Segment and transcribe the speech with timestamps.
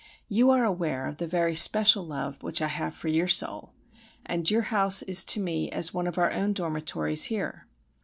[0.27, 3.75] You are aware of the very special love which I have for your soul,
[4.25, 7.67] and your house is to me as one of our own dormitories here.